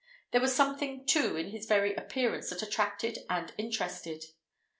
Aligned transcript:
There 0.31 0.41
was 0.41 0.55
something, 0.55 1.05
too, 1.05 1.35
in 1.35 1.51
his 1.51 1.67
very 1.67 1.93
appearance 1.93 2.49
that 2.49 2.63
attracted 2.63 3.19
and 3.29 3.53
interested. 3.59 4.25